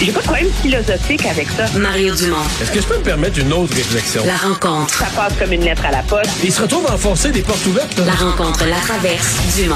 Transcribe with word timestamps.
J'ai 0.00 0.12
pas 0.12 0.20
de 0.20 0.24
problème 0.24 0.48
philosophique 0.62 1.26
avec 1.26 1.48
ça. 1.50 1.66
Mario 1.78 2.14
Dumont. 2.14 2.36
Est-ce 2.62 2.70
que 2.70 2.80
je 2.80 2.86
peux 2.86 2.98
me 2.98 3.02
permettre 3.02 3.38
une 3.40 3.52
autre 3.52 3.74
réflexion? 3.74 4.22
La 4.24 4.36
rencontre. 4.36 4.94
Ça 4.94 5.06
passe 5.14 5.32
comme 5.38 5.52
une 5.52 5.64
lettre 5.64 5.84
à 5.84 5.90
la 5.90 6.02
poste. 6.02 6.30
Il 6.44 6.52
se 6.52 6.62
retrouve 6.62 6.86
à 6.86 6.94
enfoncer 6.94 7.30
des 7.32 7.42
portes 7.42 7.64
ouvertes. 7.66 7.98
là. 7.98 8.04
La 8.06 8.12
rencontre 8.12 8.64
Latraverse. 8.64 9.56
Dumont. 9.56 9.74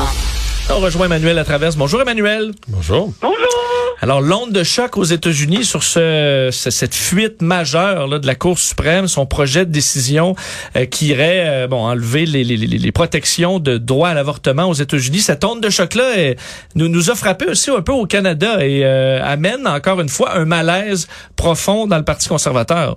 On 0.70 0.78
rejoint 0.78 1.06
Emmanuel 1.06 1.38
à 1.38 1.44
travers. 1.44 1.72
Bonjour 1.74 2.00
Emmanuel. 2.00 2.52
Bonjour. 2.68 3.12
Bonjour. 3.20 3.61
Alors 4.04 4.20
l'onde 4.20 4.50
de 4.50 4.64
choc 4.64 4.96
aux 4.96 5.04
États-Unis 5.04 5.62
sur 5.62 5.84
ce, 5.84 6.48
ce- 6.50 6.70
cette 6.70 6.94
fuite 6.94 7.40
majeure 7.40 8.08
là, 8.08 8.18
de 8.18 8.26
la 8.26 8.34
Cour 8.34 8.58
suprême, 8.58 9.06
son 9.06 9.26
projet 9.26 9.64
de 9.64 9.70
décision 9.70 10.34
euh, 10.76 10.86
qui 10.86 11.06
irait 11.06 11.44
euh, 11.46 11.68
bon 11.68 11.84
enlever 11.84 12.26
les, 12.26 12.42
les, 12.42 12.56
les, 12.56 12.92
protections 12.92 13.60
de 13.60 13.78
droit 13.78 14.08
à 14.08 14.14
l'avortement 14.14 14.64
aux 14.64 14.72
États-Unis. 14.74 15.18
Cette 15.20 15.44
onde 15.44 15.60
de 15.62 15.70
choc 15.70 15.94
là 15.94 16.34
nous 16.74 16.88
nous 16.88 17.10
a 17.10 17.14
frappé 17.14 17.46
aussi 17.46 17.70
un 17.70 17.80
peu 17.80 17.92
au 17.92 18.06
Canada 18.06 18.56
et 18.66 18.84
euh, 18.84 19.22
amène 19.22 19.68
encore 19.68 20.00
une 20.00 20.08
fois 20.08 20.36
un 20.36 20.46
malaise 20.46 21.06
profond 21.36 21.86
dans 21.86 21.98
le 21.98 22.04
Parti 22.04 22.28
conservateur. 22.28 22.96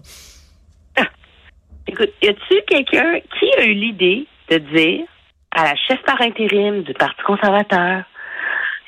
Écoute, 1.88 2.09
y 2.23 2.30
a-tu 2.30 2.56
quelqu'un 2.67 3.19
qui 3.40 3.45
a 3.59 3.64
eu 3.64 3.73
l'idée 3.75 4.25
de 4.50 4.58
dire 4.58 5.06
à 5.52 5.66
la 5.66 5.75
chef 5.88 6.02
par 6.03 6.19
intérim 6.19 6.81
du 6.81 6.94
Parti 6.95 7.22
conservateur 7.28 8.02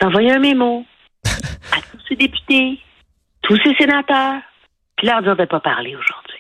d'envoyer 0.01 0.31
un 0.31 0.39
mémo? 0.39 0.83
Ses 2.07 2.15
députés, 2.15 2.79
tous 3.43 3.57
ses 3.63 3.75
sénateurs, 3.75 4.41
puis 4.97 5.07
leur 5.07 5.21
dire 5.21 5.35
de 5.35 5.45
pas 5.45 5.59
parler 5.59 5.89
aujourd'hui? 5.95 6.39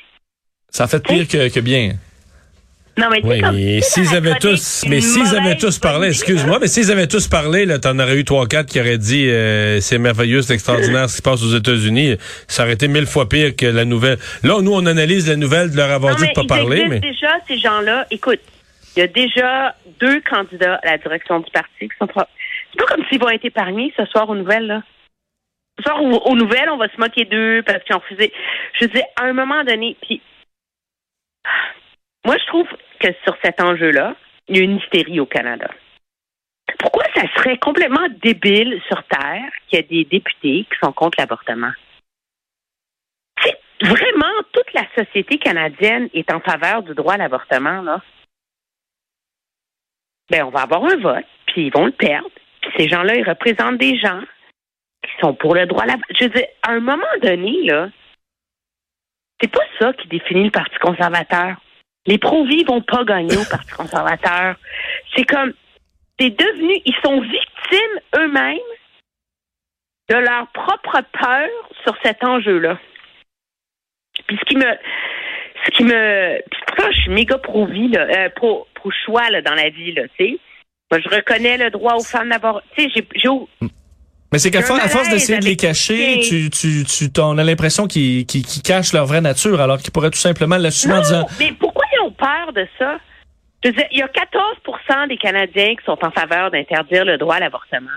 Ça 0.69 0.83
a 0.83 0.87
fait 0.87 1.03
pire 1.03 1.27
que, 1.27 1.53
que 1.53 1.59
bien. 1.59 1.93
Non, 2.97 3.09
mais 3.11 3.21
Oui, 3.23 3.39
comme- 3.41 3.55
mais 3.55 3.79
s'ils 3.81 4.15
avaient 4.15 4.39
tous, 4.39 4.83
mais 4.89 5.01
s'ils 5.01 5.35
avaient 5.35 5.55
tous 5.55 5.77
parlé, 5.77 6.07
excuse-moi, 6.07 6.55
idée, 6.55 6.57
mais 6.61 6.67
s'ils 6.67 6.91
avaient 6.91 7.05
tous 7.07 7.27
parlé, 7.27 7.65
là, 7.65 7.77
t'en 7.77 7.99
aurais 7.99 8.17
eu 8.17 8.23
trois, 8.25 8.47
quatre 8.47 8.69
qui 8.69 8.79
auraient 8.79 8.97
dit, 8.97 9.29
euh, 9.29 9.79
c'est 9.81 9.99
merveilleux, 9.99 10.41
c'est 10.41 10.55
extraordinaire 10.55 11.07
ce 11.07 11.13
qui 11.13 11.17
se 11.17 11.21
passe 11.21 11.43
aux 11.43 11.55
États-Unis. 11.55 12.15
Ça 12.47 12.63
aurait 12.63 12.73
été 12.73 12.87
mille 12.87 13.05
fois 13.05 13.29
pire 13.29 13.55
que 13.55 13.67
la 13.67 13.85
nouvelle. 13.85 14.17
Là, 14.43 14.61
nous, 14.63 14.73
on 14.73 14.83
analyse 14.87 15.29
la 15.29 15.35
nouvelle 15.35 15.69
de 15.69 15.77
leur 15.77 15.91
avoir 15.91 16.13
Non, 16.13 16.19
dit 16.19 16.27
de 16.27 16.33
pas 16.33 16.45
parler, 16.45 16.87
mais. 16.89 16.99
déjà, 16.99 17.35
ces 17.47 17.59
gens-là. 17.59 18.07
Écoute, 18.09 18.39
il 18.95 19.01
y 19.01 19.03
a 19.03 19.07
déjà 19.07 19.75
deux 19.99 20.19
candidats 20.21 20.79
à 20.83 20.91
la 20.93 20.97
direction 20.97 21.39
du 21.39 21.51
parti 21.51 21.69
qui 21.81 21.89
sont... 21.99 22.07
C'est 22.15 22.79
pas 22.79 22.95
comme 22.95 23.05
s'ils 23.09 23.19
vont 23.19 23.29
être 23.29 23.45
épargnés 23.45 23.93
ce 23.95 24.05
soir 24.05 24.27
aux 24.27 24.35
nouvelles, 24.35 24.65
là. 24.65 24.81
Soir, 25.83 26.01
aux, 26.01 26.35
nouvelles, 26.35 26.69
on 26.69 26.77
va 26.77 26.89
se 26.89 26.99
moquer 26.99 27.25
d'eux 27.25 27.61
parce 27.65 27.83
qu'ils 27.83 27.95
ont 27.95 27.99
refusé. 27.99 28.33
Je 28.79 28.85
dire, 28.85 29.05
à 29.15 29.23
un 29.23 29.33
moment 29.33 29.63
donné, 29.63 29.95
puis... 30.01 30.21
Moi, 32.25 32.35
je 32.37 32.45
trouve 32.47 32.67
que 32.99 33.07
sur 33.23 33.37
cet 33.43 33.61
enjeu-là, 33.61 34.15
il 34.47 34.57
y 34.57 34.59
a 34.59 34.63
une 34.63 34.77
hystérie 34.77 35.19
au 35.19 35.25
Canada. 35.25 35.69
Pourquoi 36.79 37.03
ça 37.15 37.21
serait 37.35 37.57
complètement 37.57 38.07
débile 38.21 38.81
sur 38.87 39.01
Terre 39.03 39.49
qu'il 39.67 39.79
y 39.79 39.83
a 39.83 39.87
des 39.87 40.03
députés 40.03 40.65
qui 40.69 40.77
sont 40.83 40.91
contre 40.91 41.19
l'avortement? 41.19 41.71
Vraiment 43.81 44.33
toute 44.51 44.73
la 44.73 44.83
société 44.97 45.37
canadienne 45.37 46.09
est 46.13 46.33
en 46.33 46.39
faveur 46.39 46.81
du 46.81 46.95
droit 46.95 47.13
à 47.13 47.17
l'avortement, 47.17 47.81
là. 47.81 48.01
Ben, 50.29 50.43
on 50.43 50.49
va 50.49 50.61
avoir 50.61 50.83
un 50.83 50.97
vote, 50.97 51.25
puis 51.45 51.67
ils 51.67 51.73
vont 51.73 51.85
le 51.85 51.91
perdre. 51.91 52.29
Puis 52.61 52.71
ces 52.77 52.89
gens-là, 52.89 53.15
ils 53.15 53.27
représentent 53.27 53.77
des 53.77 53.97
gens 53.97 54.21
sont 55.21 55.33
pour 55.33 55.55
le 55.55 55.65
droit 55.65 55.83
à 55.83 55.85
l'avortement. 55.87 56.15
Je 56.19 56.23
veux 56.25 56.29
dire, 56.31 56.47
à 56.63 56.71
un 56.71 56.79
moment 56.79 57.03
donné, 57.21 57.53
là, 57.63 57.89
c'est 59.41 59.51
pas 59.51 59.63
ça 59.79 59.93
qui 59.93 60.07
définit 60.07 60.45
le 60.45 60.51
Parti 60.51 60.75
conservateur. 60.79 61.57
Les 62.05 62.17
pro-vie 62.17 62.63
vont 62.63 62.81
pas 62.81 63.03
gagner 63.03 63.37
au 63.37 63.45
Parti 63.49 63.71
conservateur. 63.71 64.55
C'est 65.15 65.25
comme, 65.25 65.53
c'est 66.19 66.29
devenu, 66.31 66.81
ils 66.85 66.95
sont 67.03 67.21
victimes 67.21 67.99
eux-mêmes 68.15 68.57
de 70.09 70.15
leur 70.15 70.47
propre 70.47 71.01
peur 71.11 71.49
sur 71.83 71.95
cet 72.01 72.23
enjeu-là. 72.23 72.79
Puis 74.25 74.37
ce 74.37 74.45
qui 74.45 74.55
me, 74.55 74.73
ce 75.65 75.71
qui 75.71 75.83
me, 75.83 76.41
puis 76.49 76.61
pourtant 76.65 76.91
je 76.91 77.01
suis 77.01 77.11
méga 77.11 77.37
pro 77.37 77.65
vie 77.65 77.89
là, 77.89 78.01
euh, 78.01 78.29
pro, 78.29 78.67
pro 78.73 78.89
choix 79.05 79.29
là 79.29 79.41
dans 79.41 79.53
la 79.53 79.69
vie 79.69 79.91
là, 79.91 80.03
tu 80.17 80.25
sais. 80.25 80.39
Moi 80.89 81.01
je 81.01 81.09
reconnais 81.09 81.57
le 81.57 81.69
droit 81.69 81.95
aux 81.95 82.03
femmes 82.03 82.29
d'avoir, 82.29 82.61
tu 82.75 82.89
sais, 82.89 83.05
j'ai, 83.15 83.27
au- 83.27 83.49
Mais 84.31 84.39
c'est 84.39 84.51
qu'à 84.51 84.61
force 84.61 85.09
d'essayer 85.09 85.39
de 85.39 85.45
les 85.45 85.55
cacher, 85.55 86.19
tu, 86.19 86.49
tu, 86.49 86.83
tu, 86.83 87.21
on 87.21 87.37
a 87.37 87.43
l'impression 87.43 87.87
qu'ils 87.87 88.25
cachent 88.63 88.93
leur 88.93 89.05
vraie 89.05 89.21
nature, 89.21 89.61
alors 89.61 89.77
qu'ils 89.77 89.91
pourraient 89.91 90.09
tout 90.09 90.17
simplement 90.17 90.57
l'assumer 90.57 90.95
en 90.95 91.01
disant 91.01 91.27
mais 91.39 91.53
pourquoi 91.53 91.85
ils 91.93 92.05
ont 92.05 92.11
peur 92.11 92.51
de 92.53 92.67
ça? 92.77 92.97
Je 93.63 93.69
veux 93.69 93.75
dire, 93.75 93.87
il 93.91 93.99
y 93.99 94.01
a 94.01 94.07
14% 94.07 95.07
des 95.07 95.17
Canadiens 95.17 95.75
qui 95.75 95.85
sont 95.85 95.97
en 96.03 96.11
faveur 96.11 96.51
d'interdire 96.51 97.05
le 97.05 97.17
droit 97.17 97.35
à 97.35 97.39
l'avortement. 97.39 97.89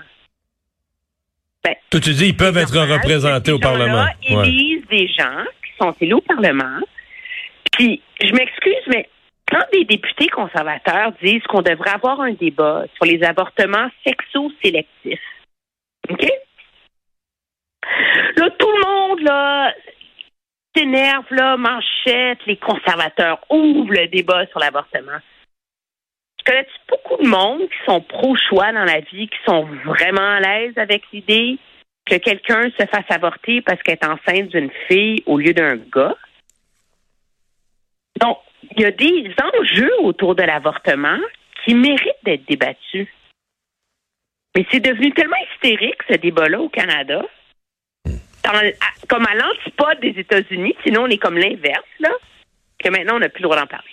Ben, 1.63 1.75
Toi, 1.91 1.99
tu 1.99 2.13
dis, 2.13 2.27
ils 2.27 2.37
peuvent 2.37 2.57
être 2.57 2.73
normal 2.73 2.97
représentés 2.99 3.51
au 3.51 3.59
Parlement. 3.59 4.03
Ouais. 4.03 4.47
élisent 4.47 4.87
des 4.89 5.07
gens 5.07 5.43
qui 5.63 5.71
sont 5.79 5.93
élus 6.01 6.15
au 6.15 6.21
Parlement. 6.21 6.79
Puis, 7.73 8.01
je 8.19 8.33
m'excuse, 8.33 8.83
mais 8.87 9.07
quand 9.51 9.63
des 9.71 9.85
députés 9.85 10.27
conservateurs 10.29 11.11
disent 11.21 11.43
qu'on 11.43 11.61
devrait 11.61 11.91
avoir 11.91 12.21
un 12.21 12.33
débat 12.33 12.85
sur 12.95 13.05
les 13.05 13.21
avortements 13.23 13.89
sexo-sélectifs, 14.05 15.19
OK? 16.09 16.31
Là, 18.37 18.49
tout 18.57 18.71
le 18.71 18.87
monde, 18.87 19.19
là, 19.21 19.73
s'énerve, 20.75 21.25
là, 21.31 21.57
manchette, 21.57 22.39
les 22.45 22.57
conservateurs 22.57 23.39
ouvrent 23.49 23.93
le 23.93 24.07
débat 24.07 24.45
sur 24.47 24.59
l'avortement. 24.59 25.19
Je 26.39 26.51
connais 26.51 26.67
beaucoup 26.89 27.21
de 27.21 27.27
monde 27.27 27.61
qui 27.61 27.85
sont 27.85 28.01
pro-choix 28.01 28.71
dans 28.71 28.85
la 28.85 28.99
vie, 28.99 29.27
qui 29.27 29.37
sont 29.45 29.63
vraiment 29.85 30.37
à 30.37 30.39
l'aise 30.39 30.73
avec 30.77 31.03
l'idée 31.13 31.59
que 32.05 32.15
quelqu'un 32.15 32.63
se 32.79 32.85
fasse 32.87 33.05
avorter 33.09 33.61
parce 33.61 33.81
qu'elle 33.83 33.97
est 34.01 34.05
enceinte 34.05 34.49
d'une 34.49 34.71
fille 34.87 35.21
au 35.25 35.37
lieu 35.37 35.53
d'un 35.53 35.75
gars? 35.75 36.15
Donc, 38.19 38.39
il 38.75 38.81
y 38.81 38.85
a 38.85 38.91
des 38.91 39.33
enjeux 39.59 40.01
autour 40.01 40.35
de 40.35 40.43
l'avortement 40.43 41.19
qui 41.63 41.75
méritent 41.75 42.23
d'être 42.23 42.45
débattus. 42.47 43.07
Mais 44.55 44.65
c'est 44.71 44.79
devenu 44.81 45.11
tellement 45.13 45.37
hystérique, 45.53 46.01
ce 46.09 46.17
débat-là, 46.17 46.59
au 46.59 46.69
Canada, 46.69 47.21
dans- 48.05 48.51
à- 48.51 49.07
comme 49.07 49.25
à 49.25 49.33
l'antipode 49.35 49.99
des 50.01 50.19
États-Unis, 50.19 50.75
sinon 50.83 51.03
on 51.03 51.07
est 51.07 51.17
comme 51.17 51.37
l'inverse, 51.37 51.85
là, 51.99 52.09
que 52.83 52.89
maintenant 52.89 53.15
on 53.15 53.19
n'a 53.19 53.29
plus 53.29 53.41
le 53.43 53.47
droit 53.47 53.59
d'en 53.59 53.67
parler. 53.67 53.87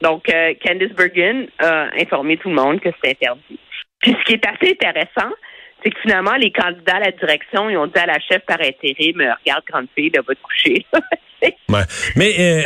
Donc, 0.00 0.28
euh, 0.32 0.54
Candice 0.64 0.92
Bergen 0.94 1.48
a 1.58 1.88
informé 2.00 2.36
tout 2.36 2.48
le 2.48 2.54
monde 2.54 2.80
que 2.80 2.88
c'est 3.02 3.10
interdit. 3.10 3.58
Puis 4.00 4.12
ce 4.18 4.24
qui 4.24 4.34
est 4.34 4.46
assez 4.46 4.70
intéressant, 4.70 5.34
c'est 5.82 5.90
que 5.90 6.00
finalement, 6.00 6.34
les 6.36 6.52
candidats 6.52 6.96
à 6.96 7.00
la 7.00 7.10
direction, 7.12 7.68
ils 7.68 7.76
ont 7.76 7.86
dit 7.88 7.98
à 7.98 8.06
la 8.06 8.18
chef 8.20 8.44
par 8.46 8.60
intérim, 8.60 9.20
regarde, 9.40 9.64
grande 9.68 9.88
fille, 9.96 10.10
là, 10.14 10.22
va 10.26 10.34
te 10.34 10.40
coucher. 10.40 10.86
Ouais. 11.68 11.82
Mais, 12.16 12.34
euh, 12.40 12.62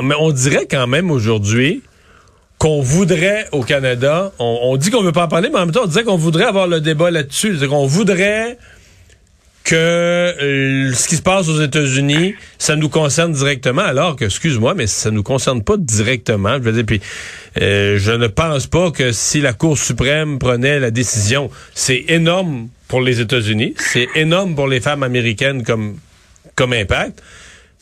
mais 0.00 0.14
on 0.20 0.30
dirait 0.30 0.66
quand 0.70 0.86
même 0.86 1.10
aujourd'hui 1.10 1.82
qu'on 2.64 2.80
voudrait 2.80 3.46
au 3.52 3.62
Canada, 3.62 4.32
on, 4.38 4.74
dit 4.78 4.90
qu'on 4.90 5.02
veut 5.02 5.12
pas 5.12 5.26
en 5.26 5.28
parler, 5.28 5.50
mais 5.52 5.58
en 5.58 5.66
même 5.66 5.70
temps, 5.70 5.82
on 5.84 5.86
dirait 5.86 6.04
qu'on 6.04 6.16
voudrait 6.16 6.46
avoir 6.46 6.66
le 6.66 6.80
débat 6.80 7.10
là-dessus. 7.10 7.58
C'est 7.60 7.68
qu'on 7.68 7.84
voudrait 7.84 8.56
que 9.64 9.74
euh, 9.74 10.90
ce 10.94 11.06
qui 11.06 11.16
se 11.16 11.20
passe 11.20 11.46
aux 11.48 11.60
États-Unis, 11.60 12.34
ça 12.56 12.74
nous 12.76 12.88
concerne 12.88 13.34
directement, 13.34 13.82
alors 13.82 14.16
que, 14.16 14.24
excuse-moi, 14.24 14.72
mais 14.72 14.86
ça 14.86 15.10
nous 15.10 15.22
concerne 15.22 15.62
pas 15.62 15.76
directement. 15.76 16.54
Je 16.54 16.62
veux 16.62 16.72
dire, 16.72 16.86
puis 16.86 17.02
euh, 17.60 17.98
je 17.98 18.12
ne 18.12 18.28
pense 18.28 18.66
pas 18.66 18.90
que 18.90 19.12
si 19.12 19.42
la 19.42 19.52
Cour 19.52 19.76
suprême 19.76 20.38
prenait 20.38 20.80
la 20.80 20.90
décision, 20.90 21.50
c'est 21.74 22.06
énorme 22.08 22.68
pour 22.88 23.02
les 23.02 23.20
États-Unis, 23.20 23.74
c'est 23.76 24.08
énorme 24.14 24.54
pour 24.54 24.68
les 24.68 24.80
femmes 24.80 25.02
américaines 25.02 25.64
comme 25.64 26.72
impact. 26.72 27.22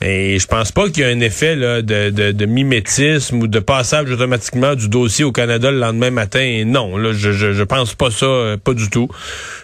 Et 0.04 0.38
je 0.38 0.46
pense 0.46 0.72
pas 0.72 0.88
qu'il 0.88 1.02
y 1.02 1.04
a 1.04 1.08
un 1.08 1.20
effet 1.20 1.54
là, 1.54 1.80
de, 1.80 2.10
de, 2.10 2.32
de 2.32 2.46
mimétisme 2.46 3.42
ou 3.42 3.46
de 3.46 3.60
passage 3.60 4.10
automatiquement 4.10 4.74
du 4.74 4.88
dossier 4.88 5.24
au 5.24 5.32
Canada 5.32 5.70
le 5.70 5.78
lendemain 5.78 6.10
matin. 6.10 6.40
Et 6.40 6.64
non, 6.64 6.96
là, 6.96 7.12
je, 7.12 7.32
je, 7.32 7.52
je 7.52 7.62
pense 7.62 7.94
pas 7.94 8.10
ça, 8.10 8.26
euh, 8.26 8.56
pas 8.56 8.74
du 8.74 8.90
tout. 8.90 9.08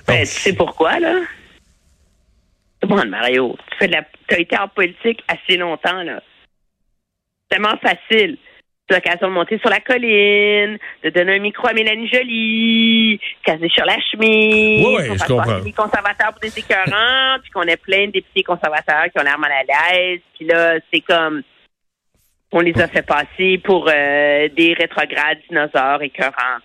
Ben, 0.06 0.20
tu 0.20 0.26
sais 0.26 0.52
pourquoi, 0.52 1.00
là? 1.00 1.20
Bon, 2.82 3.05
Mario, 3.08 3.56
tu 3.70 3.79
fais 3.79 3.88
de 3.88 3.93
la, 3.93 4.05
as 4.31 4.38
été 4.38 4.56
en 4.56 4.69
politique 4.69 5.25
assez 5.26 5.56
longtemps, 5.56 6.02
là. 6.05 6.23
C'est 7.50 7.56
tellement 7.56 7.76
facile. 7.79 8.38
L'occasion 8.90 9.29
de 9.29 9.32
monter 9.35 9.58
sur 9.58 9.69
la 9.69 9.81
colline, 9.81 10.79
de 11.05 11.11
donner 11.11 11.37
un 11.37 11.40
micro 11.40 11.69
à 11.69 11.75
Mélanie 11.75 12.08
Joly, 12.08 13.20
caser 13.44 13.69
sur 13.69 13.85
la 13.85 13.96
chemise, 14.11 14.87
Oui, 14.87 14.96
oui, 15.11 15.19
comprends. 15.26 15.44
passer 15.44 15.64
des 15.64 15.73
conservateurs 15.73 16.31
pour 16.32 16.40
des 16.40 16.58
écœurants, 16.58 17.37
puis 17.43 17.50
qu'on 17.50 17.62
ait 17.64 17.76
plein 17.76 18.06
de 18.06 18.12
députés 18.12 18.43
conservateurs 18.43 19.05
qui 19.12 19.20
ont 19.20 19.25
l'air 19.25 19.38
mal 19.38 19.52
à 19.52 19.62
l'aise, 19.93 20.20
puis 20.37 20.46
là, 20.46 20.79
c'est 20.93 21.00
comme 21.02 21.43
on 22.50 22.61
les 22.61 22.73
a 22.81 22.88
fait 22.88 23.02
passer 23.02 23.58
pour 23.62 23.87
euh, 23.93 24.49
des 24.56 24.73
rétrogrades 24.73 25.38
dinosaures 25.50 26.00
écœurants. 26.02 26.61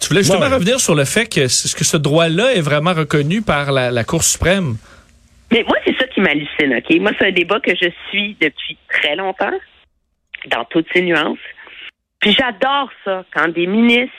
Tu 0.00 0.08
voulais 0.08 0.22
justement 0.22 0.46
Ouais. 0.46 0.54
revenir 0.54 0.80
sur 0.80 0.94
le 0.94 1.04
fait 1.04 1.26
que, 1.26 1.48
ce- 1.48 1.76
que 1.76 1.84
ce 1.84 1.98
droit-là 1.98 2.54
est 2.54 2.62
vraiment 2.62 2.94
reconnu 2.94 3.42
par 3.42 3.72
la, 3.72 3.90
la 3.90 4.04
Cour 4.04 4.22
suprême. 4.22 4.76
Mais 5.52 5.64
moi, 5.68 5.76
c'est 5.84 5.94
ça 5.98 6.06
qui 6.06 6.20
m'hallucine, 6.22 6.74
OK? 6.78 6.96
Moi, 7.00 7.10
c'est 7.18 7.26
un 7.26 7.32
débat 7.32 7.60
que 7.60 7.72
je 7.74 7.90
suis 8.08 8.36
depuis 8.40 8.78
très 8.88 9.16
longtemps, 9.16 9.52
dans 10.46 10.64
toutes 10.64 10.86
ses 10.92 11.02
nuances. 11.02 11.38
Puis 12.20 12.32
j'adore 12.32 12.90
ça, 13.04 13.24
quand 13.32 13.48
des 13.48 13.66
ministres 13.66 14.14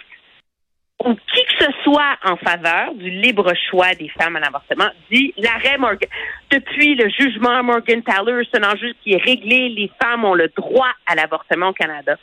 ou 1.05 1.15
qui 1.15 1.43
que 1.45 1.63
ce 1.63 1.71
soit 1.83 2.17
en 2.23 2.35
faveur 2.35 2.93
du 2.93 3.09
libre 3.09 3.53
choix 3.69 3.95
des 3.95 4.09
femmes 4.09 4.35
à 4.35 4.41
l'avortement 4.41 4.89
dit 5.09 5.33
l'arrêt 5.37 5.77
Morgan. 5.77 6.09
Depuis 6.51 6.95
le 6.95 7.09
jugement 7.09 7.63
Morgan 7.63 8.03
Taylor, 8.03 8.43
c'est 8.51 8.63
un 8.63 8.69
enjeu 8.69 8.93
qui 9.01 9.13
est 9.13 9.23
réglé. 9.23 9.69
Les 9.69 9.89
femmes 10.01 10.25
ont 10.25 10.33
le 10.33 10.49
droit 10.49 10.91
à 11.05 11.15
l'avortement 11.15 11.69
au 11.69 11.73
Canada. 11.73 12.17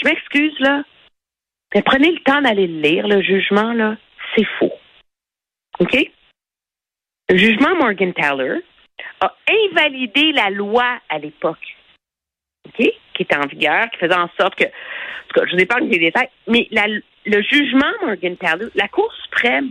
Je 0.00 0.08
m'excuse, 0.08 0.58
là. 0.58 0.82
Mais 1.74 1.82
prenez 1.82 2.10
le 2.10 2.20
temps 2.20 2.40
d'aller 2.40 2.66
le 2.66 2.80
lire, 2.80 3.06
le 3.06 3.22
jugement, 3.22 3.72
là. 3.72 3.96
C'est 4.34 4.46
faux. 4.58 4.72
OK? 5.78 5.96
Le 7.28 7.36
jugement 7.36 7.76
Morgan 7.76 8.12
Taylor 8.14 8.58
a 9.20 9.34
invalidé 9.48 10.32
la 10.32 10.50
loi 10.50 10.98
à 11.08 11.18
l'époque, 11.18 11.76
Qui 12.74 13.22
était 13.22 13.36
en 13.36 13.46
vigueur, 13.46 13.90
qui 13.90 13.98
faisait 13.98 14.14
en 14.14 14.30
sorte 14.38 14.54
que, 14.54 14.64
en 14.64 15.28
tout 15.28 15.40
cas, 15.40 15.46
je 15.46 15.56
vous 15.56 15.62
épargne 15.62 15.88
les 15.88 15.98
détails, 15.98 16.28
mais 16.46 16.68
le 16.70 17.42
jugement 17.42 17.92
Morgan 18.02 18.36
Taylor, 18.36 18.68
la 18.74 18.88
Cour 18.88 19.12
suprême 19.24 19.70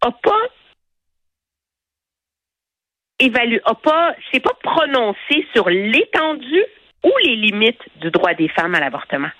a 0.00 0.10
pas 0.10 0.48
évalué, 3.18 3.60
a 3.64 3.74
pas, 3.74 4.14
s'est 4.32 4.40
pas 4.40 4.56
prononcé 4.62 5.46
sur 5.54 5.68
l'étendue 5.68 6.64
ou 7.04 7.12
les 7.24 7.36
limites 7.36 7.82
du 7.96 8.10
droit 8.10 8.34
des 8.34 8.48
femmes 8.48 8.74
à 8.74 8.80
l'avortement. 8.80 9.30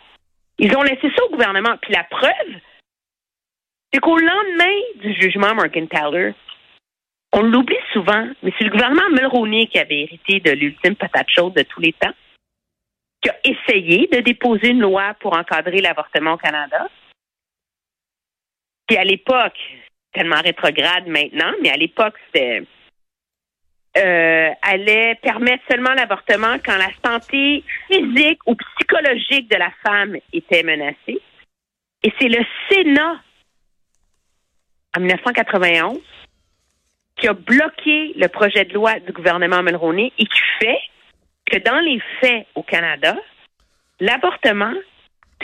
Ils 0.59 0.77
ont 0.77 0.83
laissé 0.83 1.11
ça 1.17 1.25
au 1.25 1.31
gouvernement. 1.31 1.77
Puis 1.83 1.93
la 1.93 2.05
preuve, 2.05 2.55
c'est 3.93 4.01
qu'au 4.01 4.17
lendemain 4.17 4.77
du 4.97 5.13
jugement 5.21 5.55
Morgan 5.55 5.89
Taylor, 5.89 6.35
on 7.33 7.43
l'oublie 7.43 7.77
souvent, 7.93 8.29
mais 8.43 8.53
c'est 8.57 8.65
le 8.65 8.71
gouvernement 8.71 9.11
Mulroney 9.11 9.67
qui 9.67 9.79
avait 9.79 10.03
hérité 10.03 10.39
de 10.39 10.53
l'ultime 10.53 10.95
patate 10.95 11.29
chaude 11.29 11.55
de 11.55 11.63
tous 11.63 11.81
les 11.81 11.93
temps, 11.93 12.13
qui 13.25 13.31
a 13.31 13.37
essayé 13.43 14.07
de 14.13 14.21
déposer 14.21 14.69
une 14.69 14.83
loi 14.83 15.15
pour 15.21 15.35
encadrer 15.35 15.81
l'avortement 15.81 16.35
au 16.35 16.37
Canada. 16.37 16.89
Puis 18.87 18.99
à 18.99 19.05
l'époque, 19.05 19.59
tellement 20.13 20.41
rétrograde 20.43 21.07
maintenant, 21.07 21.53
mais 21.63 21.71
à 21.71 21.77
l'époque, 21.77 22.15
c'était 22.27 22.63
euh, 23.97 24.51
allait 24.61 25.15
permettre 25.23 25.63
seulement 25.71 25.95
l'avortement 25.95 26.57
quand 26.65 26.77
la 26.77 26.91
santé 27.05 27.65
physique 27.89 28.41
ou 28.47 28.57
psychologique 28.57 29.51
de 29.51 29.57
la 29.57 29.71
femme 29.87 30.17
était 30.33 30.63
menacée. 30.63 31.21
Et 32.03 32.13
c'est 32.19 32.29
le 32.29 32.45
Sénat, 32.69 33.21
en 34.97 35.01
1991, 35.01 36.01
qui 37.17 37.29
a 37.29 37.33
bloqué 37.33 38.13
le 38.17 38.27
projet 38.27 38.65
de 38.65 38.75
loi 38.75 38.99
du 39.01 39.13
gouvernement 39.13 39.63
Mulroney 39.63 40.13
et 40.19 40.27
qui 40.27 40.41
fait 40.59 40.81
que 41.51 41.59
dans 41.59 41.81
les 41.81 42.01
faits 42.21 42.47
au 42.55 42.63
Canada, 42.63 43.17
l'avortement, 44.01 44.73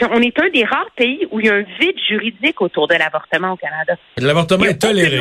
on 0.01 0.21
est 0.21 0.39
un 0.39 0.49
des 0.49 0.63
rares 0.63 0.91
pays 0.95 1.27
où 1.31 1.39
il 1.39 1.45
y 1.45 1.49
a 1.49 1.53
un 1.53 1.65
vide 1.79 1.99
juridique 2.07 2.61
autour 2.61 2.87
de 2.87 2.95
l'avortement 2.95 3.51
au 3.51 3.57
Canada. 3.57 3.95
L'avortement 4.17 4.65
est 4.65 4.81
toléré. 4.81 5.19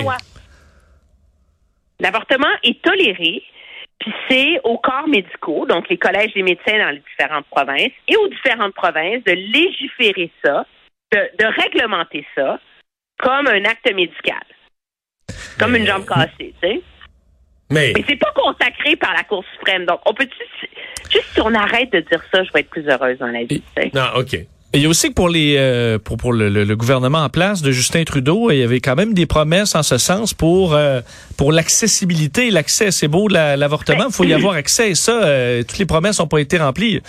L'avortement 2.00 2.48
est 2.62 2.80
toléré, 2.82 3.42
puis 3.98 4.14
c'est 4.28 4.60
aux 4.64 4.78
corps 4.78 5.06
médicaux, 5.06 5.66
donc 5.66 5.88
les 5.90 5.98
collèges 5.98 6.32
des 6.32 6.42
médecins 6.42 6.78
dans 6.78 6.90
les 6.90 7.02
différentes 7.10 7.46
provinces, 7.46 7.92
et 8.08 8.16
aux 8.16 8.28
différentes 8.28 8.74
provinces 8.74 9.22
de 9.24 9.32
légiférer 9.32 10.30
ça, 10.42 10.64
de, 11.12 11.18
de 11.38 11.44
réglementer 11.44 12.26
ça 12.34 12.58
comme 13.18 13.46
un 13.48 13.64
acte 13.66 13.92
médical, 13.94 14.42
comme 15.58 15.76
une 15.76 15.86
jambe 15.86 16.06
cassée, 16.06 16.54
tu 16.62 16.68
sais. 16.68 16.82
Mais, 17.70 17.92
Mais 17.94 18.04
c'est 18.08 18.16
pas 18.16 18.32
consacré 18.34 18.96
par 18.96 19.12
la 19.14 19.22
Cour 19.24 19.44
suprême. 19.54 19.86
Donc, 19.86 20.00
on 20.06 20.12
peut 20.14 20.28
juste 21.10 21.26
si 21.34 21.40
on 21.40 21.54
arrête 21.54 21.92
de 21.92 22.00
dire 22.00 22.20
ça, 22.32 22.42
je 22.44 22.52
vais 22.52 22.60
être 22.60 22.70
plus 22.70 22.86
heureuse 22.88 23.18
dans 23.18 23.26
la 23.28 23.40
vie. 23.44 23.62
tu 23.76 23.82
sais. 23.82 23.90
non, 23.94 24.04
OK. 24.16 24.34
Et 24.72 24.78
il 24.78 24.82
y 24.82 24.86
a 24.86 24.88
aussi 24.88 25.08
que 25.08 25.14
pour 25.14 25.28
les 25.28 25.56
euh, 25.58 25.98
pour 25.98 26.16
pour 26.16 26.32
le, 26.32 26.48
le- 26.48 26.62
le 26.62 26.76
gouvernement 26.76 27.18
en 27.24 27.28
place 27.28 27.60
de 27.60 27.72
Justin 27.72 28.04
Trudeau, 28.04 28.52
il 28.52 28.58
y 28.58 28.62
avait 28.62 28.78
quand 28.80 28.94
même 28.94 29.14
des 29.14 29.26
promesses 29.26 29.74
en 29.74 29.82
ce 29.82 29.98
sens 29.98 30.32
pour 30.32 30.74
euh, 30.74 31.00
pour 31.36 31.50
l'accessibilité, 31.50 32.52
l'accès. 32.52 32.92
C'est 32.92 33.08
beau 33.08 33.26
la- 33.26 33.56
l'avortement, 33.56 34.04
il 34.08 34.12
faut 34.14 34.22
y 34.22 34.32
avoir 34.40 34.54
accès. 34.54 34.90
Et 34.90 34.94
ça, 34.94 35.24
euh, 35.24 35.62
toutes 35.64 35.78
les 35.78 35.86
promesses 35.86 36.20
n'ont 36.20 36.28
pas 36.28 36.38
été 36.40 36.56
remplies. 36.58 37.00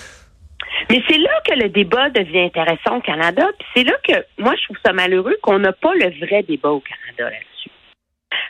Mais 0.90 1.04
c'est 1.08 1.20
là 1.20 1.30
que 1.48 1.54
le 1.54 1.70
débat 1.70 2.10
devient 2.10 2.42
intéressant 2.46 2.98
au 2.98 3.02
Canada. 3.02 3.46
Puis 3.60 3.68
c'est 3.76 3.84
là 3.84 3.94
que 4.08 4.42
moi, 4.42 4.56
je 4.60 4.64
trouve 4.66 4.78
ça 4.84 4.92
malheureux 4.92 5.38
qu'on 5.44 5.60
n'a 5.60 5.72
pas 5.74 5.94
le 5.94 6.10
vrai 6.26 6.42
débat 6.42 6.70
au 6.70 6.80
Canada 6.82 7.30
là-dessus. 7.32 7.70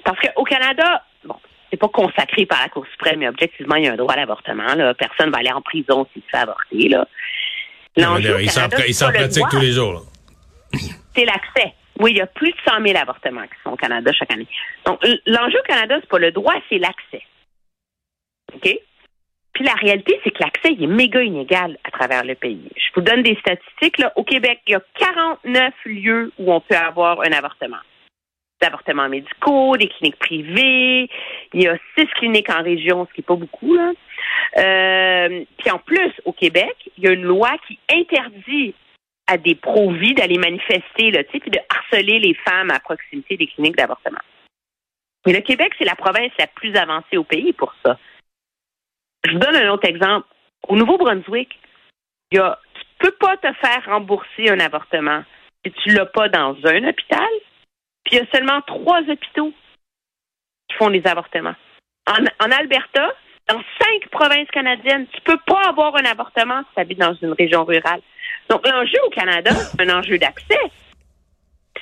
Parce 0.05 0.17
qu'au 0.21 0.43
Canada, 0.45 1.03
c'est 1.71 1.77
pas 1.77 1.88
consacré 1.88 2.45
par 2.45 2.62
la 2.62 2.69
Cour 2.69 2.85
suprême, 2.91 3.19
mais 3.19 3.27
objectivement, 3.29 3.75
il 3.75 3.85
y 3.85 3.88
a 3.88 3.94
un 3.94 3.95
droit 3.95 4.13
à 4.13 4.18
l'avortement. 4.18 4.75
Là. 4.75 4.94
Personne 4.94 5.31
va 5.31 5.39
aller 5.39 5.51
en 5.51 5.62
prison 5.62 6.06
s'il 6.12 6.21
se 6.23 6.27
fait 6.29 6.38
avorter. 6.38 6.89
Là. 6.89 7.07
L'enjeu 7.97 8.35
au 8.35 8.39
il 8.39 8.50
s'en 8.50 8.68
il 8.88 8.94
s'en 8.94 9.07
le 9.07 9.13
pratique 9.13 9.45
tous 9.50 9.59
les 9.59 9.71
jours. 9.71 9.94
là. 9.94 10.00
c'est 11.15 11.25
l'accès. 11.25 11.73
Oui, 12.00 12.12
il 12.12 12.18
y 12.18 12.21
a 12.21 12.27
plus 12.27 12.51
de 12.51 12.57
100 12.65 12.83
000 12.85 12.97
avortements 12.97 13.44
qui 13.44 13.62
sont 13.63 13.71
au 13.71 13.75
Canada 13.75 14.12
chaque 14.12 14.31
année. 14.31 14.47
Donc, 14.85 15.00
l'enjeu 15.25 15.59
au 15.59 15.68
Canada, 15.68 15.97
c'est 16.00 16.09
pas 16.09 16.19
le 16.19 16.31
droit, 16.31 16.56
c'est 16.69 16.79
l'accès. 16.79 17.21
OK? 18.53 18.79
Puis 19.53 19.65
la 19.65 19.74
réalité, 19.74 20.19
c'est 20.24 20.31
que 20.31 20.41
l'accès 20.41 20.74
il 20.74 20.83
est 20.83 20.88
méga 20.88 21.21
inégal 21.21 21.77
à 21.83 21.91
travers 21.91 22.24
le 22.24 22.35
pays. 22.35 22.69
Je 22.75 22.89
vous 22.95 23.01
donne 23.01 23.21
des 23.21 23.35
statistiques. 23.35 23.97
Là. 23.97 24.12
Au 24.15 24.24
Québec, 24.24 24.62
il 24.67 24.71
y 24.71 24.75
a 24.75 24.81
49 24.97 25.74
lieux 25.85 26.31
où 26.39 26.53
on 26.53 26.62
peut 26.62 26.75
avoir 26.75 27.19
un 27.21 27.31
avortement. 27.33 27.77
Des 28.62 28.68
avortements 28.68 29.10
médicaux, 29.10 29.75
des 29.77 29.88
cliniques 29.88 30.20
privées. 30.20 31.10
Il 31.53 31.63
y 31.63 31.68
a 31.68 31.77
six 31.98 32.06
cliniques 32.15 32.50
en 32.50 32.63
région, 32.63 33.08
ce 33.08 33.13
qui 33.13 33.22
n'est 33.22 33.25
pas 33.25 33.36
beaucoup. 33.36 33.75
Là. 33.75 33.91
Euh, 34.58 35.44
puis 35.58 35.72
en 35.72 35.80
plus, 35.80 36.12
au 36.25 36.34
Québec, 36.34 36.75
il 36.98 37.03
y 37.03 37.08
a 37.08 37.12
une 37.12 37.24
loi 37.24 37.51
qui 37.68 37.80
interdit 37.91 38.74
à 39.27 39.38
des 39.38 39.56
pro-vie 39.56 40.13
d'aller 40.13 40.38
manifester, 40.38 41.12
là, 41.12 41.24
puis 41.24 41.39
de 41.39 41.60
harceler 41.70 42.20
les 42.20 42.34
femmes 42.34 42.70
à 42.70 42.80
proximité 42.80 43.38
des 43.38 43.48
cliniques 43.48 43.77
d'avortement. 43.77 44.20
Mais 45.25 45.34
le 45.34 45.41
Québec, 45.41 45.74
c'est 45.77 45.86
la 45.86 45.96
province 45.96 46.32
la 46.38 46.48
plus 46.48 46.75
avancée 46.75 47.18
au 47.18 47.24
pays 47.24 47.53
pour 47.53 47.74
ça. 47.86 47.98
Je 49.25 49.32
vous 49.32 49.39
donne 49.39 49.56
un 49.56 49.72
autre 49.72 49.88
exemple. 49.88 50.27
Au 50.68 50.75
Nouveau-Brunswick, 50.75 51.58
il 52.32 52.38
y 52.38 52.41
a, 52.41 52.60
tu 52.74 52.82
peux 53.00 53.15
pas 53.20 53.38
te 53.38 53.51
faire 53.53 53.86
rembourser 53.86 54.50
un 54.50 54.60
avortement 54.60 55.24
si 55.63 55.72
tu 55.72 55.89
l'as 55.89 56.08
pas 56.08 56.27
dans 56.27 56.56
un 56.65 56.88
hôpital. 56.88 57.30
Puis 58.03 58.15
il 58.15 58.20
y 58.20 58.22
a 58.22 58.25
seulement 58.34 58.62
trois 58.62 59.01
hôpitaux 59.01 59.53
qui 60.70 60.77
font 60.77 60.89
des 60.89 61.05
avortements. 61.05 61.55
En, 62.08 62.51
Alberta, 62.51 63.13
dans 63.48 63.62
cinq 63.79 64.10
provinces 64.10 64.50
canadiennes, 64.51 65.08
tu 65.13 65.22
peux 65.22 65.39
pas 65.46 65.62
avoir 65.67 65.96
un 65.96 66.05
avortement 66.05 66.62
si 66.62 66.74
tu 66.75 66.81
habites 66.81 67.00
dans 67.00 67.13
une 67.13 67.34
région 67.34 67.63
rurale. 67.63 68.01
Donc 68.50 68.67
l'enjeu 68.67 68.98
au 69.05 69.10
Canada, 69.10 69.51
c'est 69.51 69.81
un 69.81 70.00
enjeu 70.00 70.17
d'accès. 70.17 70.60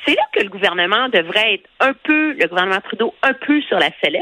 C'est 0.05 0.15
là 0.15 0.23
que 0.33 0.41
le 0.41 0.49
gouvernement 0.49 1.09
devrait 1.09 1.55
être 1.55 1.69
un 1.79 1.93
peu, 1.93 2.33
le 2.33 2.47
gouvernement 2.47 2.81
Trudeau, 2.81 3.13
un 3.21 3.33
peu 3.33 3.61
sur 3.61 3.79
la 3.79 3.89
sellette. 4.01 4.21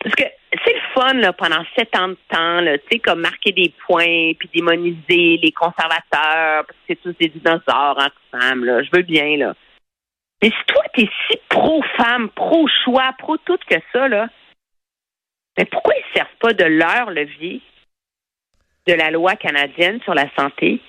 Parce 0.00 0.14
que 0.14 0.24
c'est 0.64 0.74
le 0.74 0.80
fun, 0.94 1.12
là, 1.14 1.32
pendant 1.32 1.64
sept 1.76 1.94
ans 1.96 2.08
de 2.08 2.18
temps, 2.28 2.60
tu 2.62 2.80
sais, 2.90 2.98
comme 3.00 3.20
marquer 3.20 3.52
des 3.52 3.72
points, 3.86 4.32
puis 4.38 4.48
démoniser 4.54 5.38
les 5.42 5.52
conservateurs, 5.52 6.64
parce 6.64 6.68
que 6.68 6.84
c'est 6.86 7.02
tous 7.02 7.16
des 7.18 7.28
dinosaures 7.28 7.98
ensemble, 7.98 8.66
là. 8.66 8.82
Je 8.82 8.90
veux 8.92 9.02
bien, 9.02 9.36
là. 9.36 9.54
Mais 10.42 10.50
si 10.50 10.64
toi, 10.66 10.82
t'es 10.94 11.08
si 11.26 11.38
pro-femme, 11.48 12.30
pro-choix, 12.30 13.12
pro-tout 13.18 13.58
que 13.68 13.76
ça, 13.92 14.08
là, 14.08 14.28
mais 15.56 15.64
pourquoi 15.64 15.94
ils 15.96 16.08
ne 16.08 16.14
servent 16.14 16.38
pas 16.40 16.52
de 16.52 16.64
leur 16.64 17.10
levier 17.10 17.60
de 18.86 18.92
la 18.92 19.10
loi 19.10 19.34
canadienne 19.34 20.00
sur 20.02 20.14
la 20.14 20.32
santé 20.36 20.80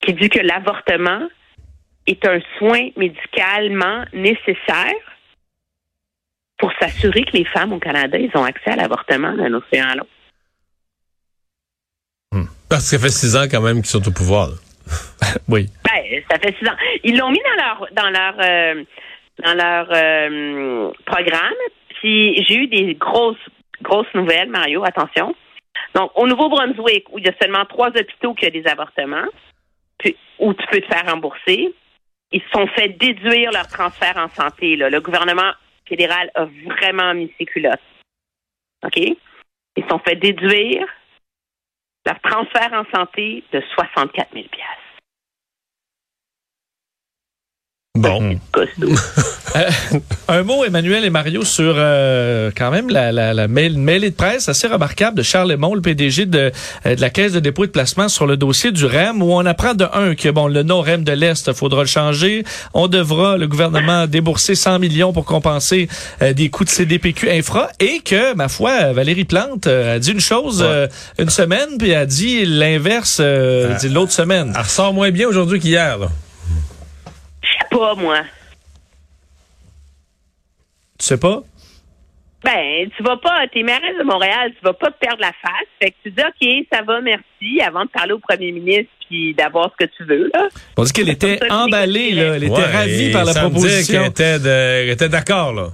qui 0.00 0.14
dit 0.14 0.28
que 0.28 0.40
l'avortement 0.40 1.28
est 2.06 2.26
un 2.26 2.40
soin 2.58 2.88
médicalement 2.96 4.04
nécessaire 4.12 4.94
pour 6.58 6.72
s'assurer 6.80 7.24
que 7.24 7.36
les 7.36 7.44
femmes 7.44 7.72
au 7.72 7.78
Canada, 7.78 8.18
ils 8.18 8.30
ont 8.34 8.44
accès 8.44 8.70
à 8.70 8.76
l'avortement 8.76 9.34
d'un 9.34 9.52
océan 9.54 9.88
à 9.88 9.94
l'autre? 9.96 10.10
Parce 12.68 12.90
que 12.90 12.96
ça 12.96 12.98
fait 12.98 13.10
six 13.10 13.36
ans 13.36 13.44
quand 13.50 13.60
même 13.60 13.82
qu'ils 13.82 13.90
sont 13.90 14.06
au 14.08 14.10
pouvoir. 14.10 14.50
Oui. 15.48 15.68
Ça 16.30 16.38
fait 16.38 16.56
six 16.58 16.68
ans. 16.68 16.76
Ils 17.02 17.16
l'ont 17.16 17.30
mis 17.30 17.40
dans 17.40 17.64
leur 17.64 17.88
dans 17.92 18.10
leur 18.10 18.34
euh, 18.40 18.84
dans 19.38 19.54
leur 19.54 19.88
euh, 19.92 20.92
programme. 21.06 21.54
Puis 22.00 22.44
j'ai 22.46 22.56
eu 22.56 22.66
des 22.66 22.94
grosses 22.94 23.36
grosses 23.82 24.12
nouvelles, 24.14 24.50
Mario. 24.50 24.84
Attention. 24.84 25.34
Donc 25.94 26.10
au 26.14 26.26
Nouveau-Brunswick, 26.26 27.06
où 27.12 27.18
il 27.18 27.26
y 27.26 27.28
a 27.28 27.34
seulement 27.40 27.64
trois 27.66 27.88
hôpitaux 27.88 28.34
qui 28.34 28.46
ont 28.46 28.50
des 28.50 28.66
avortements, 28.66 29.28
puis, 29.98 30.16
où 30.38 30.52
tu 30.54 30.66
peux 30.68 30.80
te 30.80 30.86
faire 30.86 31.10
rembourser, 31.10 31.72
ils 32.32 32.42
se 32.42 32.48
sont 32.50 32.66
fait 32.68 32.88
déduire 32.88 33.52
leur 33.52 33.68
transfert 33.68 34.16
en 34.16 34.28
santé. 34.28 34.76
Là. 34.76 34.90
Le 34.90 35.00
gouvernement 35.00 35.52
fédéral 35.88 36.30
a 36.34 36.46
vraiment 36.66 37.14
mis 37.14 37.32
ses 37.38 37.44
culottes. 37.44 37.80
OK? 38.84 38.96
Ils 38.96 39.82
se 39.82 39.88
sont 39.88 39.98
fait 40.00 40.16
déduire 40.16 40.86
leur 42.06 42.20
transfert 42.20 42.72
en 42.72 42.84
santé 42.94 43.42
de 43.52 43.62
64 43.74 44.32
000 44.32 44.46
Bon. 47.96 48.40
costaud. 48.52 48.92
Un 50.26 50.42
mot, 50.42 50.64
Emmanuel 50.64 51.04
et 51.04 51.10
Mario, 51.10 51.44
sur 51.44 51.74
euh, 51.76 52.50
quand 52.56 52.72
même 52.72 52.88
la, 52.90 53.12
la, 53.12 53.32
la 53.32 53.46
mail- 53.46 53.78
mêlée 53.78 54.10
de 54.10 54.16
presse 54.16 54.48
assez 54.48 54.66
remarquable 54.66 55.16
de 55.16 55.22
Charles 55.22 55.50
Lemont, 55.52 55.76
le 55.76 55.80
PDG 55.80 56.26
de, 56.26 56.50
euh, 56.86 56.96
de 56.96 57.00
la 57.00 57.08
Caisse 57.08 57.30
de 57.34 57.38
dépôt 57.38 57.62
et 57.62 57.66
de 57.68 57.72
placement 57.72 58.08
sur 58.08 58.26
le 58.26 58.36
dossier 58.36 58.72
du 58.72 58.84
REM, 58.84 59.22
où 59.22 59.32
on 59.32 59.46
apprend 59.46 59.74
de 59.74 59.86
un 59.94 60.16
que 60.16 60.28
bon 60.28 60.48
le 60.48 60.64
nom 60.64 60.80
REM 60.80 61.04
de 61.04 61.12
l'Est, 61.12 61.52
faudra 61.52 61.82
le 61.82 61.86
changer. 61.86 62.42
On 62.74 62.88
devra, 62.88 63.36
le 63.36 63.46
gouvernement, 63.46 64.06
débourser 64.08 64.56
100 64.56 64.80
millions 64.80 65.12
pour 65.12 65.24
compenser 65.24 65.88
euh, 66.20 66.32
des 66.32 66.50
coûts 66.50 66.64
de 66.64 66.70
CDPQ 66.70 67.30
infra 67.30 67.68
et 67.78 68.00
que, 68.04 68.34
ma 68.34 68.48
foi, 68.48 68.92
Valérie 68.92 69.24
Plante 69.24 69.68
euh, 69.68 69.94
a 69.94 69.98
dit 70.00 70.10
une 70.10 70.20
chose 70.20 70.62
Ouais. 70.62 70.68
euh, 70.68 70.88
une 71.20 71.30
semaine, 71.30 71.78
puis 71.78 71.94
a 71.94 72.06
dit 72.06 72.44
l'inverse 72.44 73.18
euh, 73.20 73.78
l'autre 73.88 74.10
semaine. 74.10 74.52
Elle 74.56 74.62
ressort 74.62 74.92
moins 74.92 75.12
bien 75.12 75.28
aujourd'hui 75.28 75.60
qu'hier. 75.60 75.96
là. 75.98 76.08
Pas, 77.78 77.94
moi. 77.96 78.20
Tu 80.98 81.06
sais 81.06 81.18
pas? 81.18 81.42
Ben, 82.44 82.90
tu 82.96 83.02
vas 83.02 83.16
pas, 83.16 83.46
t'es 83.52 83.62
mairesse 83.62 83.96
de 83.98 84.04
Montréal, 84.04 84.52
tu 84.56 84.64
vas 84.64 84.74
pas 84.74 84.90
te 84.90 84.98
perdre 84.98 85.20
la 85.20 85.32
face. 85.32 85.66
Fait 85.82 85.90
que 85.90 85.96
tu 86.02 86.10
dis, 86.10 86.20
OK, 86.22 86.66
ça 86.70 86.82
va, 86.82 87.00
merci, 87.00 87.60
avant 87.66 87.84
de 87.84 87.88
parler 87.90 88.12
au 88.12 88.18
premier 88.18 88.52
ministre 88.52 88.90
puis 89.08 89.34
d'avoir 89.34 89.70
ce 89.78 89.84
que 89.84 89.90
tu 89.96 90.04
veux, 90.04 90.30
là. 90.34 90.48
On 90.76 90.84
dit 90.84 90.92
qu'elle 90.92 91.08
était 91.08 91.40
emballée, 91.50 92.12
là. 92.12 92.36
Elle 92.36 92.44
était 92.44 92.52
Ouais, 92.54 92.64
ravie 92.64 93.10
par 93.12 93.24
la 93.24 93.32
ça 93.32 93.44
veut 93.44 93.50
dire 93.50 93.60
proposition. 93.60 94.00
qu'elle 94.02 94.10
était, 94.10 94.38
de- 94.38 94.48
elle 94.48 94.90
était 94.90 95.08
d'accord, 95.08 95.52
là. 95.54 95.68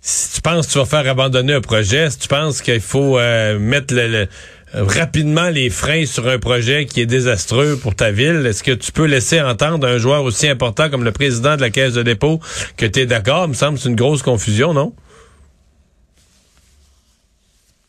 Si 0.00 0.36
tu 0.36 0.40
penses 0.42 0.66
que 0.68 0.72
tu 0.72 0.78
vas 0.78 0.84
faire 0.86 1.10
abandonner 1.10 1.54
un 1.54 1.60
projet, 1.60 2.08
si 2.10 2.18
tu 2.20 2.28
penses 2.28 2.62
qu'il 2.62 2.80
faut 2.80 3.18
euh, 3.18 3.58
mettre 3.58 3.94
le- 3.94 4.06
le- 4.06 4.28
rapidement 4.74 5.48
les 5.48 5.70
freins 5.70 6.04
sur 6.06 6.28
un 6.28 6.38
projet 6.38 6.86
qui 6.86 7.00
est 7.00 7.06
désastreux 7.06 7.78
pour 7.82 7.94
ta 7.94 8.10
ville, 8.10 8.44
est-ce 8.46 8.62
que 8.62 8.72
tu 8.72 8.92
peux 8.92 9.06
laisser 9.06 9.40
entendre 9.40 9.86
un 9.86 9.98
joueur 9.98 10.24
aussi 10.24 10.48
important 10.48 10.90
comme 10.90 11.04
le 11.04 11.12
président 11.12 11.56
de 11.56 11.60
la 11.60 11.70
Caisse 11.70 11.94
de 11.94 12.02
dépôt 12.02 12.40
que 12.76 12.86
tu 12.86 13.00
es 13.00 13.06
d'accord? 13.06 13.44
Il 13.46 13.48
me 13.50 13.54
semble 13.54 13.76
que 13.78 13.82
c'est 13.82 13.88
une 13.88 13.96
grosse 13.96 14.22
confusion, 14.22 14.74
non? 14.74 14.94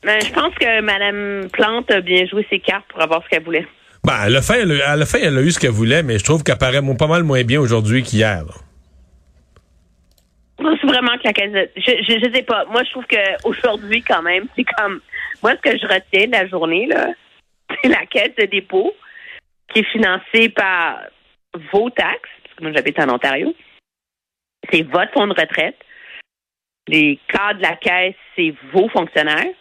Ben, 0.03 0.19
je 0.25 0.31
pense 0.31 0.55
que 0.55 0.81
Mme 0.81 1.49
Plante 1.49 1.91
a 1.91 1.99
bien 1.99 2.25
joué 2.25 2.47
ses 2.49 2.59
cartes 2.59 2.85
pour 2.87 3.01
avoir 3.01 3.21
ce 3.23 3.29
qu'elle 3.29 3.43
voulait. 3.43 3.67
Ben, 4.05 4.13
à 4.13 4.29
la 4.29 4.41
fin, 4.41 4.55
elle, 4.55 4.81
a- 4.81 4.91
à 4.91 4.95
la 4.95 5.05
fin, 5.05 5.19
elle 5.21 5.37
a 5.37 5.41
eu 5.41 5.51
ce 5.51 5.59
qu'elle 5.59 5.71
voulait, 5.71 6.03
mais 6.03 6.17
je 6.17 6.23
trouve 6.23 6.43
qu'elle 6.43 6.57
paraît 6.57 6.81
pas 6.97 7.07
mal 7.07 7.23
moins 7.23 7.43
bien 7.43 7.59
aujourd'hui 7.59 8.01
qu'hier. 8.03 8.45
Moi, 10.61 10.73
c'est 10.79 10.87
vraiment 10.87 11.17
que 11.17 11.23
la 11.25 11.33
caisse 11.33 11.51
de... 11.51 11.69
Je, 11.75 11.91
je, 12.07 12.19
je 12.25 12.33
sais 12.33 12.43
pas. 12.43 12.63
Moi, 12.71 12.83
je 12.85 12.91
trouve 12.91 13.05
que 13.05 13.17
aujourd'hui 13.43 14.01
quand 14.01 14.21
même, 14.21 14.45
c'est 14.55 14.63
comme... 14.77 15.01
Moi, 15.43 15.53
ce 15.55 15.69
que 15.69 15.77
je 15.77 15.85
retiens 15.85 16.27
de 16.27 16.31
la 16.31 16.47
journée, 16.47 16.87
là, 16.87 17.07
c'est 17.81 17.89
la 17.89 18.05
caisse 18.05 18.35
de 18.37 18.45
dépôt 18.45 18.93
qui 19.73 19.79
est 19.79 19.91
financée 19.91 20.49
par 20.49 20.99
vos 21.71 21.89
taxes, 21.89 22.29
parce 22.43 22.55
que 22.55 22.63
moi, 22.63 22.71
j'habite 22.73 22.99
en 22.99 23.09
Ontario. 23.09 23.53
C'est 24.71 24.83
votre 24.83 25.11
fonds 25.13 25.27
de 25.27 25.39
retraite. 25.39 25.77
Les 26.87 27.19
cadres 27.27 27.59
de 27.59 27.63
la 27.63 27.75
caisse, 27.75 28.15
c'est 28.35 28.53
vos 28.73 28.89
fonctionnaires. 28.89 29.53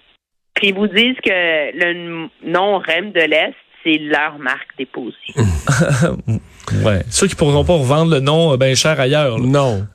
Puis 0.55 0.69
ils 0.69 0.75
vous 0.75 0.89
disent 0.89 1.17
que 1.23 1.31
le 1.31 2.29
nom 2.43 2.79
REM 2.79 3.13
de 3.13 3.21
l'Est, 3.21 3.55
c'est 3.85 3.99
leur 3.99 4.39
marque 4.39 4.77
déposée. 4.77 5.17
Ouais. 6.85 7.01
Ceux 7.09 7.27
qui 7.27 7.35
pourront 7.35 7.65
pas 7.65 7.75
revendre 7.75 8.13
le 8.13 8.21
nom 8.21 8.53
euh, 8.53 8.57
bien 8.59 8.75
cher 8.75 9.01
ailleurs. 9.01 9.39
là. 9.39 9.47
Non. 9.47 9.87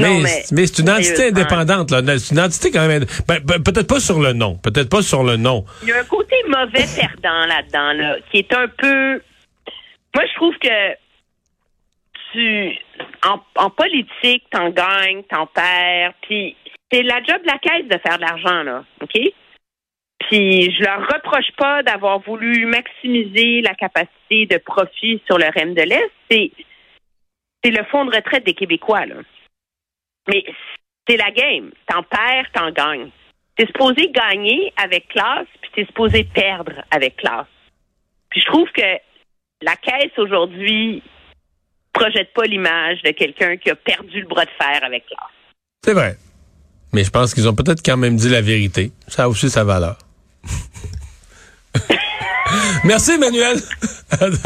Mais, 0.00 0.08
Non, 0.08 0.20
mais, 0.20 0.42
mais- 0.52 0.66
c'est 0.66 0.78
une 0.82 0.90
entité 0.90 1.28
indépendante. 1.28 1.90
là. 1.90 2.18
C'est 2.18 2.34
une 2.34 2.40
entité 2.40 2.70
quand 2.70 2.86
même. 2.88 3.04
ben, 3.28 3.38
ben, 3.44 3.62
peut-être 3.62 3.86
pas 3.88 4.00
sur 4.00 4.20
le 4.20 4.32
nom. 4.32 4.56
Peut-être 4.56 4.88
pas 4.90 5.02
sur 5.02 5.22
le 5.22 5.36
nom. 5.36 5.64
Il 5.82 5.88
y 5.88 5.92
a 5.92 6.00
un 6.00 6.04
côté 6.04 6.36
mauvais 6.48 6.84
perdant 6.96 7.46
là-dedans, 7.46 7.92
là, 7.92 8.16
qui 8.30 8.38
est 8.38 8.52
un 8.54 8.68
peu. 8.68 9.20
Moi, 10.14 10.24
je 10.26 10.34
trouve 10.34 10.54
que 10.58 10.94
tu. 12.32 12.76
En, 13.26 13.40
en 13.56 13.70
politique, 13.70 14.44
t'en 14.50 14.70
gagnes, 14.70 15.22
t'en 15.30 15.46
perds. 15.46 16.12
Puis 16.22 16.56
c'est 16.92 17.02
la 17.02 17.22
job 17.22 17.40
de 17.42 17.46
la 17.46 17.58
caisse 17.58 17.86
de 17.88 17.98
faire 17.98 18.16
de 18.16 18.22
l'argent, 18.22 18.62
là. 18.62 18.84
OK? 19.02 19.18
Puis 20.28 20.70
je 20.78 20.84
leur 20.84 21.00
reproche 21.00 21.50
pas 21.56 21.82
d'avoir 21.82 22.18
voulu 22.20 22.66
maximiser 22.66 23.62
la 23.62 23.74
capacité 23.74 24.46
de 24.46 24.58
profit 24.58 25.20
sur 25.26 25.38
le 25.38 25.46
REM 25.46 25.74
de 25.74 25.82
l'Est. 25.82 26.10
C'est, 26.30 26.50
c'est 27.64 27.70
le 27.70 27.82
fonds 27.90 28.04
de 28.04 28.14
retraite 28.14 28.44
des 28.44 28.54
Québécois, 28.54 29.06
là. 29.06 29.14
Mais 30.28 30.44
c'est 31.08 31.16
la 31.16 31.30
game. 31.30 31.70
T'en 31.86 32.02
perds, 32.02 32.50
t'en 32.52 32.70
gagnes. 32.70 33.10
T'es 33.56 33.66
supposé 33.66 34.10
gagner 34.10 34.72
avec 34.76 35.08
classe, 35.08 35.46
puis 35.60 35.70
t'es 35.74 35.86
supposé 35.86 36.24
perdre 36.24 36.72
avec 36.90 37.16
classe. 37.16 37.46
Puis 38.30 38.40
je 38.40 38.46
trouve 38.46 38.70
que 38.72 38.98
la 39.62 39.76
caisse 39.76 40.16
aujourd'hui 40.16 41.02
projette 41.92 42.32
pas 42.32 42.44
l'image 42.44 43.02
de 43.02 43.10
quelqu'un 43.10 43.56
qui 43.56 43.70
a 43.70 43.74
perdu 43.74 44.20
le 44.20 44.26
bras 44.26 44.44
de 44.44 44.50
fer 44.58 44.80
avec 44.82 45.06
classe. 45.06 45.30
C'est 45.84 45.94
vrai. 45.94 46.16
Mais 46.92 47.04
je 47.04 47.10
pense 47.10 47.34
qu'ils 47.34 47.48
ont 47.48 47.54
peut-être 47.54 47.84
quand 47.84 47.96
même 47.96 48.16
dit 48.16 48.28
la 48.28 48.40
vérité. 48.40 48.92
Ça 49.06 49.24
a 49.24 49.28
aussi 49.28 49.50
sa 49.50 49.64
valeur. 49.64 49.98
Merci, 52.84 53.12
Emmanuel. 53.12 53.58
Salut! 53.58 54.36